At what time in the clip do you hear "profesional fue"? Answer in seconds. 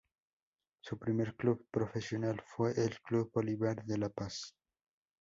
1.69-2.71